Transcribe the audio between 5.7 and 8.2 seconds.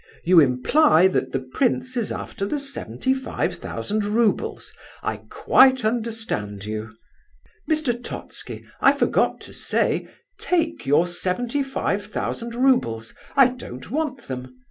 understand you. Mr.